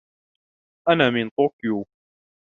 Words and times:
أنا 0.89 1.09
من 1.09 1.29
طوكيو. 1.29 1.85